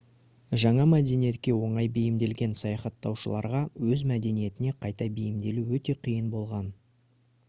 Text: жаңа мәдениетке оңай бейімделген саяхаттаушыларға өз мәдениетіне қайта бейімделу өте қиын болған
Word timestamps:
жаңа 0.61 0.85
мәдениетке 0.91 1.51
оңай 1.67 1.89
бейімделген 1.97 2.55
саяхаттаушыларға 2.61 3.61
өз 3.89 4.01
мәдениетіне 4.13 4.73
қайта 4.87 5.09
бейімделу 5.19 5.67
өте 5.79 5.97
қиын 6.09 6.33
болған 6.37 6.73